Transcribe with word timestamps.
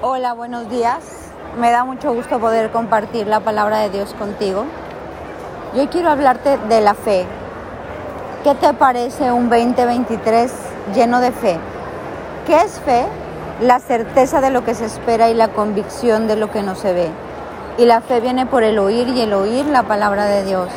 Hola, 0.00 0.32
buenos 0.32 0.70
días. 0.70 0.98
Me 1.58 1.72
da 1.72 1.82
mucho 1.82 2.14
gusto 2.14 2.38
poder 2.38 2.70
compartir 2.70 3.26
la 3.26 3.40
palabra 3.40 3.78
de 3.78 3.90
Dios 3.90 4.14
contigo. 4.14 4.64
Yo 5.74 5.90
quiero 5.90 6.08
hablarte 6.08 6.56
de 6.56 6.80
la 6.80 6.94
fe. 6.94 7.26
¿Qué 8.44 8.54
te 8.54 8.72
parece 8.74 9.32
un 9.32 9.48
2023 9.48 10.52
lleno 10.94 11.18
de 11.18 11.32
fe? 11.32 11.58
¿Qué 12.46 12.58
es 12.58 12.78
fe? 12.78 13.06
La 13.60 13.80
certeza 13.80 14.40
de 14.40 14.50
lo 14.50 14.64
que 14.64 14.76
se 14.76 14.84
espera 14.84 15.30
y 15.30 15.34
la 15.34 15.48
convicción 15.48 16.28
de 16.28 16.36
lo 16.36 16.52
que 16.52 16.62
no 16.62 16.76
se 16.76 16.92
ve. 16.92 17.08
Y 17.76 17.84
la 17.84 18.00
fe 18.00 18.20
viene 18.20 18.46
por 18.46 18.62
el 18.62 18.78
oír 18.78 19.08
y 19.08 19.22
el 19.22 19.32
oír 19.32 19.66
la 19.66 19.82
palabra 19.82 20.26
de 20.26 20.44
Dios. 20.44 20.68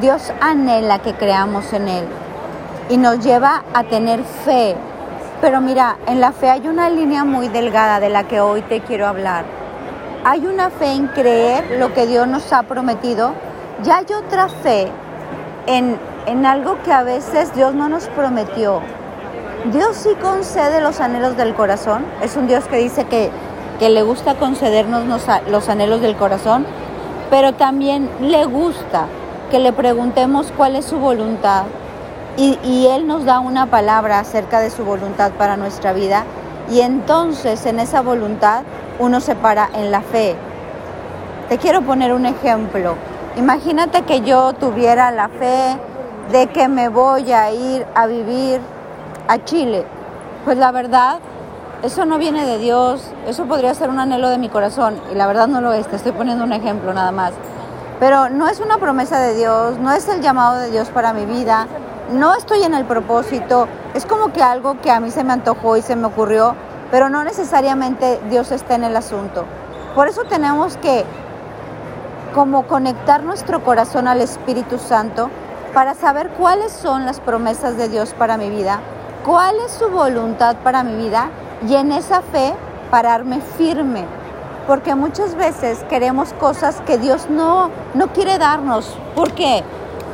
Dios 0.00 0.32
anhela 0.40 1.00
que 1.00 1.12
creamos 1.12 1.74
en 1.74 1.88
Él 1.88 2.06
y 2.88 2.96
nos 2.96 3.22
lleva 3.22 3.64
a 3.74 3.84
tener 3.84 4.24
fe 4.24 4.76
pero 5.40 5.60
mira, 5.60 5.96
en 6.06 6.20
la 6.20 6.32
fe 6.32 6.50
hay 6.50 6.66
una 6.66 6.88
línea 6.88 7.24
muy 7.24 7.48
delgada 7.48 8.00
de 8.00 8.08
la 8.08 8.24
que 8.24 8.40
hoy 8.40 8.62
te 8.62 8.80
quiero 8.80 9.06
hablar. 9.06 9.44
Hay 10.24 10.46
una 10.46 10.70
fe 10.70 10.92
en 10.92 11.08
creer 11.08 11.78
lo 11.78 11.92
que 11.92 12.06
Dios 12.06 12.26
nos 12.26 12.52
ha 12.52 12.62
prometido 12.62 13.32
y 13.84 13.90
hay 13.90 14.06
otra 14.12 14.48
fe 14.48 14.88
en, 15.66 15.98
en 16.26 16.46
algo 16.46 16.82
que 16.82 16.92
a 16.92 17.02
veces 17.02 17.54
Dios 17.54 17.74
no 17.74 17.88
nos 17.88 18.08
prometió. 18.08 18.80
Dios 19.72 19.96
sí 19.96 20.10
concede 20.20 20.80
los 20.80 21.00
anhelos 21.00 21.36
del 21.36 21.54
corazón. 21.54 22.04
Es 22.22 22.36
un 22.36 22.46
Dios 22.46 22.64
que 22.64 22.76
dice 22.76 23.04
que, 23.04 23.30
que 23.78 23.90
le 23.90 24.02
gusta 24.02 24.34
concedernos 24.36 25.04
los 25.48 25.68
anhelos 25.68 26.00
del 26.00 26.16
corazón, 26.16 26.66
pero 27.30 27.52
también 27.52 28.08
le 28.20 28.44
gusta 28.46 29.06
que 29.50 29.58
le 29.58 29.72
preguntemos 29.72 30.52
cuál 30.56 30.76
es 30.76 30.86
su 30.86 30.98
voluntad 30.98 31.64
y, 32.36 32.86
Él 32.86 33.06
nos 33.06 33.24
da 33.24 33.40
una 33.40 33.66
palabra 33.66 34.18
acerca 34.18 34.60
de 34.60 34.70
su 34.70 34.84
voluntad 34.84 35.32
para 35.32 35.56
nuestra 35.56 35.92
vida 35.92 36.24
y 36.70 36.80
entonces 36.80 37.64
en 37.66 37.80
esa 37.80 38.02
voluntad 38.02 38.62
uno 38.98 39.20
se 39.20 39.34
para 39.34 39.68
en 39.74 39.90
la 39.90 40.02
fe. 40.02 40.36
Te 41.48 41.58
quiero 41.58 41.82
poner 41.82 42.12
un 42.12 42.26
ejemplo. 42.26 42.96
Imagínate 43.36 44.02
que 44.02 44.20
yo 44.20 44.52
tuviera 44.52 45.10
la 45.10 45.28
fe 45.28 45.78
de 46.32 46.48
que 46.48 46.68
me 46.68 46.88
voy 46.88 47.32
a 47.32 47.52
ir 47.52 47.86
a 47.94 48.06
vivir 48.06 48.60
a 49.28 49.42
Chile. 49.44 49.84
Pues 50.44 50.58
la 50.58 50.72
verdad, 50.72 51.18
eso 51.82 52.04
no 52.04 52.18
viene 52.18 52.44
de 52.44 52.58
Dios, 52.58 53.10
eso 53.26 53.44
podría 53.46 53.74
ser 53.74 53.90
un 53.90 54.00
anhelo 54.00 54.28
de 54.28 54.38
mi 54.38 54.48
corazón 54.48 55.00
y 55.12 55.14
la 55.14 55.26
verdad 55.26 55.46
no 55.46 55.60
lo 55.60 55.72
es, 55.72 55.86
te 55.86 55.96
estoy 55.96 56.12
poniendo 56.12 56.44
un 56.44 56.52
ejemplo 56.52 56.92
nada 56.92 57.12
más. 57.12 57.32
Pero 58.00 58.28
no 58.28 58.48
es 58.48 58.60
una 58.60 58.78
promesa 58.78 59.20
de 59.20 59.34
Dios, 59.34 59.78
no 59.78 59.90
es 59.92 60.06
el 60.08 60.20
llamado 60.20 60.58
de 60.58 60.70
Dios 60.70 60.88
para 60.88 61.12
mi 61.12 61.24
vida, 61.24 61.66
no 62.10 62.34
estoy 62.34 62.62
en 62.62 62.74
el 62.74 62.84
propósito, 62.84 63.66
es 63.94 64.06
como 64.06 64.32
que 64.32 64.42
algo 64.42 64.80
que 64.80 64.90
a 64.90 65.00
mí 65.00 65.10
se 65.10 65.24
me 65.24 65.32
antojó 65.32 65.76
y 65.76 65.82
se 65.82 65.96
me 65.96 66.06
ocurrió, 66.06 66.54
pero 66.90 67.08
no 67.08 67.24
necesariamente 67.24 68.20
Dios 68.30 68.52
está 68.52 68.76
en 68.76 68.84
el 68.84 68.96
asunto. 68.96 69.44
Por 69.94 70.08
eso 70.08 70.22
tenemos 70.24 70.76
que 70.76 71.04
como 72.34 72.66
conectar 72.66 73.22
nuestro 73.22 73.64
corazón 73.64 74.06
al 74.08 74.20
Espíritu 74.20 74.78
Santo 74.78 75.30
para 75.72 75.94
saber 75.94 76.28
cuáles 76.30 76.70
son 76.70 77.06
las 77.06 77.18
promesas 77.18 77.76
de 77.76 77.88
Dios 77.88 78.14
para 78.16 78.36
mi 78.36 78.50
vida, 78.50 78.80
cuál 79.24 79.56
es 79.64 79.72
su 79.72 79.88
voluntad 79.88 80.56
para 80.62 80.82
mi 80.82 80.96
vida 80.96 81.30
y 81.66 81.74
en 81.74 81.92
esa 81.92 82.22
fe 82.22 82.54
pararme 82.90 83.40
firme. 83.40 84.04
Porque 84.66 84.94
muchas 84.94 85.34
veces 85.34 85.84
queremos 85.88 86.32
cosas 86.34 86.80
que 86.86 86.98
Dios 86.98 87.30
no, 87.30 87.70
no 87.94 88.08
quiere 88.08 88.36
darnos. 88.36 88.96
¿Por 89.14 89.32
qué? 89.32 89.62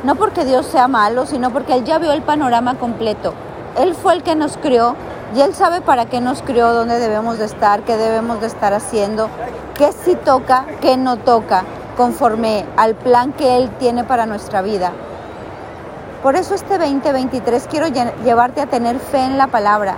No 0.03 0.15
porque 0.15 0.43
Dios 0.43 0.65
sea 0.65 0.89
malo, 0.89 1.25
sino 1.25 1.51
porque 1.51 1.73
Él 1.73 1.85
ya 1.85 1.97
vio 1.97 2.11
el 2.11 2.21
panorama 2.21 2.75
completo. 2.75 3.33
Él 3.77 3.95
fue 3.95 4.13
el 4.13 4.23
que 4.23 4.35
nos 4.35 4.57
crió 4.57 4.95
y 5.33 5.39
Él 5.39 5.55
sabe 5.55 5.79
para 5.79 6.07
qué 6.07 6.19
nos 6.19 6.41
crió, 6.41 6.73
dónde 6.73 6.99
debemos 6.99 7.39
de 7.39 7.45
estar, 7.45 7.83
qué 7.83 7.95
debemos 7.95 8.41
de 8.41 8.47
estar 8.47 8.73
haciendo, 8.73 9.29
qué 9.75 9.93
sí 9.93 10.17
toca, 10.25 10.65
qué 10.81 10.97
no 10.97 11.17
toca, 11.17 11.63
conforme 11.95 12.65
al 12.75 12.95
plan 12.95 13.31
que 13.31 13.55
Él 13.55 13.69
tiene 13.79 14.03
para 14.03 14.25
nuestra 14.25 14.61
vida. 14.61 14.91
Por 16.21 16.35
eso 16.35 16.53
este 16.53 16.77
2023 16.77 17.67
quiero 17.69 17.87
llevarte 17.87 18.59
a 18.61 18.67
tener 18.67 18.99
fe 18.99 19.23
en 19.23 19.37
la 19.37 19.47
palabra 19.47 19.95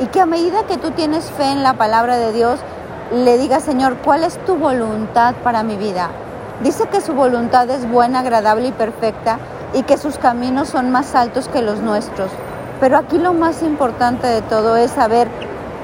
y 0.00 0.06
que 0.06 0.20
a 0.20 0.26
medida 0.26 0.64
que 0.66 0.78
tú 0.78 0.90
tienes 0.90 1.30
fe 1.30 1.52
en 1.52 1.62
la 1.62 1.74
palabra 1.74 2.16
de 2.16 2.32
Dios, 2.32 2.58
le 3.12 3.38
digas, 3.38 3.62
Señor, 3.62 3.98
¿cuál 3.98 4.24
es 4.24 4.36
tu 4.44 4.56
voluntad 4.56 5.34
para 5.44 5.62
mi 5.62 5.76
vida? 5.76 6.10
Dice 6.62 6.86
que 6.86 7.00
su 7.00 7.14
voluntad 7.14 7.68
es 7.68 7.88
buena, 7.90 8.20
agradable 8.20 8.68
y 8.68 8.72
perfecta 8.72 9.38
y 9.72 9.82
que 9.82 9.98
sus 9.98 10.18
caminos 10.18 10.68
son 10.68 10.92
más 10.92 11.14
altos 11.14 11.48
que 11.48 11.62
los 11.62 11.80
nuestros. 11.80 12.30
Pero 12.80 12.96
aquí 12.96 13.18
lo 13.18 13.32
más 13.32 13.62
importante 13.62 14.26
de 14.26 14.40
todo 14.42 14.76
es 14.76 14.92
saber 14.92 15.28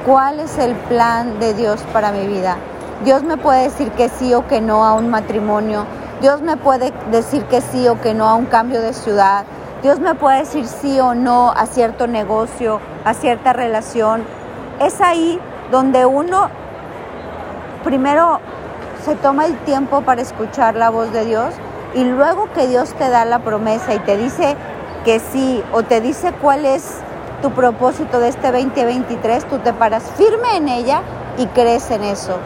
cuál 0.07 0.39
es 0.39 0.59
el 0.59 0.75
plan 0.75 1.41
de 1.41 1.55
Dios 1.55 1.81
para 1.93 2.13
mi 2.13 2.27
vida. 2.27 2.57
Dios 3.05 3.23
me 3.25 3.37
puede 3.37 3.65
decir 3.65 3.91
que 3.93 4.09
sí 4.09 4.33
o 4.35 4.47
que 4.47 4.61
no 4.61 4.85
a 4.85 4.95
un 4.95 5.09
matrimonio. 5.09 5.87
Dios 6.21 6.41
me 6.41 6.57
puede 6.57 6.93
decir 7.11 7.45
que 7.45 7.61
sí 7.61 7.89
o 7.89 8.01
que 8.01 8.15
no 8.15 8.29
a 8.29 8.35
un 8.35 8.47
cambio 8.47 8.81
de 8.81 8.93
ciudad. 8.93 9.45
Dios 9.83 9.99
me 9.99 10.15
puede 10.15 10.41
decir 10.41 10.67
sí 10.67 11.01
o 11.01 11.15
no 11.15 11.51
a 11.51 11.67
cierto 11.67 12.07
negocio, 12.07 12.81
a 13.05 13.15
cierta 13.15 13.53
relación. 13.53 14.23
Es 14.79 15.01
ahí 15.01 15.41
donde 15.71 16.07
uno 16.07 16.49
primero 17.83 18.41
se 19.11 19.17
toma 19.17 19.47
el 19.47 19.59
tiempo 19.65 20.03
para 20.03 20.23
escuchar 20.23 20.77
la 20.77 20.89
voz 20.89 21.13
de 21.13 21.25
Dios 21.25 21.53
y 21.97 22.05
luego 22.05 22.49
que 22.53 22.69
Dios 22.69 22.93
te 22.95 23.09
da 23.09 23.25
la 23.25 23.41
promesa 23.41 23.93
y 23.93 23.99
te 23.99 24.17
dice 24.17 24.55
que 25.05 25.19
sí 25.19 25.65
o 25.73 25.83
te 25.83 26.01
dice 26.01 26.33
cuál 26.41 26.65
es 26.65 26.99
tu 27.43 27.51
propósito 27.51 28.21
de 28.21 28.29
este 28.29 28.53
2023, 28.53 29.47
tú 29.47 29.59
te 29.59 29.73
paras 29.73 30.05
firme 30.17 30.57
en 30.57 30.69
ella 30.69 31.03
y 31.39 31.47
crees 31.47 31.91
en 31.91 32.05
eso. 32.05 32.39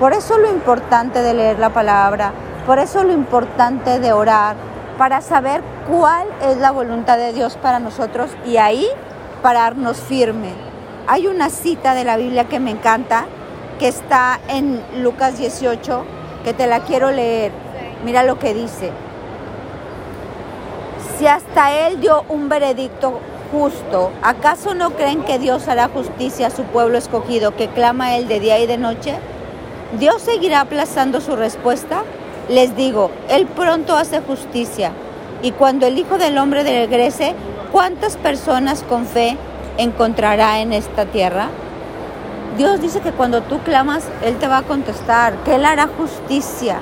Por 0.00 0.14
eso 0.14 0.38
lo 0.38 0.50
importante 0.50 1.20
de 1.20 1.34
leer 1.34 1.58
la 1.58 1.68
palabra, 1.68 2.32
por 2.64 2.78
eso 2.78 3.04
lo 3.04 3.12
importante 3.12 4.00
de 4.00 4.14
orar, 4.14 4.56
para 4.96 5.20
saber 5.20 5.60
cuál 5.86 6.26
es 6.40 6.56
la 6.56 6.70
voluntad 6.70 7.18
de 7.18 7.34
Dios 7.34 7.58
para 7.60 7.78
nosotros 7.78 8.30
y 8.46 8.56
ahí 8.56 8.88
pararnos 9.42 9.98
firme. 9.98 10.54
Hay 11.08 11.26
una 11.26 11.50
cita 11.50 11.92
de 11.92 12.04
la 12.04 12.16
Biblia 12.16 12.46
que 12.46 12.58
me 12.58 12.70
encanta 12.70 13.26
que 13.78 13.88
está 13.88 14.40
en 14.48 14.82
Lucas 15.02 15.38
18, 15.38 16.04
que 16.44 16.52
te 16.52 16.66
la 16.66 16.80
quiero 16.80 17.10
leer. 17.10 17.52
Mira 18.04 18.22
lo 18.22 18.38
que 18.38 18.54
dice. 18.54 18.90
Si 21.18 21.26
hasta 21.26 21.88
Él 21.88 22.00
dio 22.00 22.24
un 22.28 22.48
veredicto 22.48 23.20
justo, 23.50 24.10
¿acaso 24.22 24.74
no 24.74 24.90
creen 24.90 25.22
que 25.22 25.38
Dios 25.38 25.68
hará 25.68 25.88
justicia 25.88 26.48
a 26.48 26.50
su 26.50 26.64
pueblo 26.64 26.98
escogido 26.98 27.56
que 27.56 27.68
clama 27.68 28.06
a 28.06 28.16
Él 28.16 28.28
de 28.28 28.40
día 28.40 28.58
y 28.58 28.66
de 28.66 28.78
noche? 28.78 29.14
¿Dios 29.98 30.22
seguirá 30.22 30.60
aplazando 30.60 31.20
su 31.20 31.36
respuesta? 31.36 32.02
Les 32.48 32.76
digo, 32.76 33.10
Él 33.28 33.46
pronto 33.46 33.96
hace 33.96 34.20
justicia. 34.20 34.92
Y 35.42 35.52
cuando 35.52 35.86
el 35.86 35.98
Hijo 35.98 36.18
del 36.18 36.38
Hombre 36.38 36.62
regrese, 36.62 37.34
¿cuántas 37.72 38.16
personas 38.16 38.82
con 38.82 39.06
fe 39.06 39.36
encontrará 39.78 40.60
en 40.60 40.72
esta 40.72 41.06
tierra? 41.06 41.48
Dios 42.56 42.80
dice 42.80 43.00
que 43.00 43.12
cuando 43.12 43.42
tú 43.42 43.58
clamas, 43.58 44.08
Él 44.22 44.38
te 44.38 44.48
va 44.48 44.58
a 44.58 44.62
contestar, 44.62 45.34
que 45.44 45.56
Él 45.56 45.66
hará 45.66 45.88
justicia, 45.88 46.78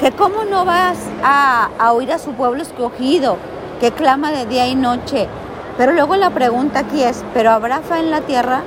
que 0.00 0.12
cómo 0.12 0.44
no 0.44 0.64
vas 0.64 0.96
a, 1.22 1.68
oír 1.92 2.10
a 2.10 2.18
su 2.18 2.32
pueblo 2.32 2.62
escogido, 2.62 3.36
que 3.80 3.92
clama 3.92 4.32
de 4.32 4.46
día 4.46 4.66
y 4.66 4.74
noche. 4.74 5.28
Pero 5.76 5.92
luego 5.92 6.16
la 6.16 6.30
pregunta 6.30 6.80
aquí 6.80 7.02
es, 7.02 7.22
¿pero 7.34 7.50
habrá 7.50 7.80
fe 7.80 7.98
en 7.98 8.10
la 8.10 8.22
tierra? 8.22 8.62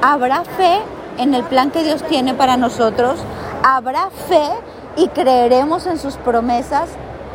¿Habrá 0.00 0.44
fe 0.44 0.80
en 1.18 1.34
el 1.34 1.44
plan 1.44 1.70
que 1.70 1.84
Dios 1.84 2.02
tiene 2.04 2.32
para 2.32 2.56
nosotros? 2.56 3.20
¿Habrá 3.62 4.08
fe 4.28 4.48
y 4.96 5.08
creeremos 5.08 5.86
en 5.86 5.98
sus 5.98 6.16
promesas? 6.16 6.88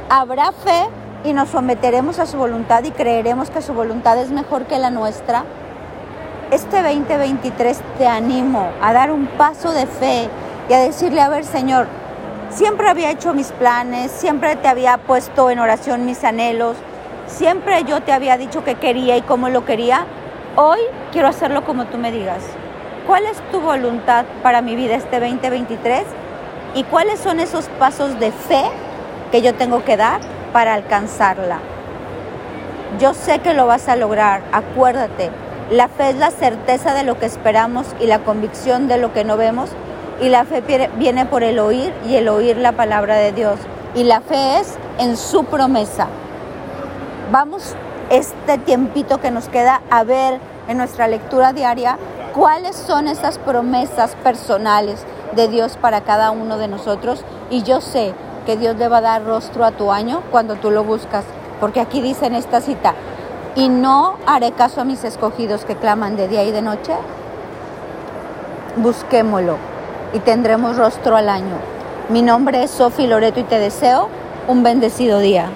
¿Habrá 0.09 0.51
fe 0.51 0.88
y 1.23 1.34
nos 1.34 1.50
someteremos 1.50 2.17
a 2.17 2.25
su 2.25 2.38
voluntad 2.38 2.84
y 2.84 2.91
creeremos 2.91 3.51
que 3.51 3.62
su 3.62 3.73
voluntad 3.73 4.17
es 4.17 4.31
mejor 4.31 4.66
que 4.66 4.79
la 4.79 4.90
nuestra? 4.90 5.46
Este 6.52 6.81
2023 6.81 7.78
te 7.97 8.08
animo 8.08 8.69
a 8.81 8.94
dar 8.94 9.12
un 9.12 9.28
paso 9.28 9.74
de 9.74 9.85
fe 9.85 10.30
y 10.70 10.73
a 10.73 10.79
decirle, 10.79 11.22
a 11.22 11.29
ver 11.29 11.44
Señor, 11.44 11.88
siempre 12.49 12.90
había 12.90 13.11
hecho 13.11 13.34
mis 13.34 13.52
planes, 13.52 14.11
siempre 14.11 14.55
te 14.55 14.67
había 14.67 14.97
puesto 14.97 15.49
en 15.49 15.59
oración 15.59 16.05
mis 16.05 16.23
anhelos, 16.23 16.78
siempre 17.28 17.84
yo 17.84 18.02
te 18.02 18.14
había 18.14 18.38
dicho 18.38 18.64
que 18.64 18.76
quería 18.76 19.17
y 19.17 19.22
cómo 19.22 19.49
lo 19.49 19.66
quería, 19.66 20.05
hoy 20.55 20.79
quiero 21.11 21.28
hacerlo 21.28 21.66
como 21.66 21.85
tú 21.85 21.97
me 21.97 22.11
digas. 22.11 22.44
¿Cuál 23.05 23.26
es 23.26 23.38
tu 23.52 23.59
voluntad 23.59 24.26
para 24.41 24.61
mi 24.61 24.76
vida 24.76 24.96
este 24.96 25.20
2023? 25.20 26.03
¿Y 26.76 26.84
cuáles 26.84 27.20
son 27.20 27.40
esos 27.40 27.66
pasos 27.79 28.20
de 28.20 28.32
fe 28.32 28.64
que 29.32 29.41
yo 29.41 29.53
tengo 29.53 29.84
que 29.84 29.97
dar 29.97 30.20
para 30.53 30.73
alcanzarla? 30.73 31.59
Yo 32.99 33.14
sé 33.14 33.40
que 33.40 33.53
lo 33.53 33.67
vas 33.67 33.88
a 33.90 33.96
lograr, 33.96 34.41
acuérdate, 34.52 35.29
la 35.69 35.90
fe 35.90 36.11
es 36.11 36.16
la 36.16 36.31
certeza 36.31 36.93
de 36.93 37.03
lo 37.03 37.19
que 37.19 37.25
esperamos 37.25 37.87
y 37.99 38.05
la 38.05 38.19
convicción 38.19 38.87
de 38.87 38.97
lo 38.97 39.11
que 39.11 39.25
no 39.25 39.35
vemos. 39.35 39.69
Y 40.22 40.29
la 40.29 40.46
fe 40.46 40.64
viene 40.96 41.25
por 41.25 41.43
el 41.43 41.59
oír 41.59 41.93
y 42.08 42.16
el 42.16 42.29
oír 42.29 42.58
la 42.58 42.72
palabra 42.72 43.16
de 43.16 43.34
Dios. 43.34 43.59
Y 43.93 44.03
la 44.03 44.22
fe 44.22 44.59
es 44.59 44.75
en 44.97 45.17
su 45.17 45.43
promesa. 45.43 46.08
Vamos 47.31 47.75
este 48.09 48.58
tiempito 48.59 49.19
que 49.19 49.29
nos 49.29 49.49
queda 49.49 49.81
a 49.90 50.05
ver 50.05 50.40
en 50.69 50.78
nuestra 50.78 51.09
lectura 51.09 51.52
diaria 51.52 51.97
cuáles 52.34 52.75
son 52.75 53.09
esas 53.09 53.37
promesas 53.37 54.16
personales 54.23 55.05
de 55.35 55.49
Dios 55.49 55.78
para 55.79 56.02
cada 56.02 56.31
uno 56.31 56.58
de 56.58 56.70
nosotros. 56.70 57.25
Y 57.49 57.63
yo 57.63 57.81
sé 57.81 58.13
que 58.46 58.55
Dios 58.55 58.78
le 58.78 58.87
va 58.87 58.99
a 58.99 59.02
dar 59.02 59.25
rostro 59.25 59.66
a 59.66 59.72
tu 59.72 59.91
año 59.91 60.23
cuando 60.31 60.55
tú 60.55 60.72
lo 60.72 60.85
buscas. 60.85 61.25
Porque 61.59 61.81
aquí 61.81 62.02
dice 62.02 62.25
en 62.28 62.35
esta 62.35 62.61
cita, 62.61 62.93
y 63.58 63.70
no 63.70 64.18
haré 64.28 64.52
caso 64.52 64.82
a 64.82 64.84
mis 64.86 65.04
escogidos 65.04 65.66
que 65.66 65.76
claman 65.76 66.16
de 66.16 66.28
día 66.28 66.44
y 66.44 66.52
de 66.52 66.62
noche. 66.62 66.94
Busquémoslo 68.76 69.58
y 70.14 70.20
tendremos 70.20 70.78
rostro 70.78 71.18
al 71.18 71.28
año. 71.28 71.56
Mi 72.09 72.22
nombre 72.22 72.64
es 72.64 72.70
Sofi 72.70 73.08
Loreto 73.08 73.40
y 73.40 73.44
te 73.44 73.58
deseo 73.58 74.09
un 74.48 74.62
bendecido 74.62 75.20
día. 75.20 75.50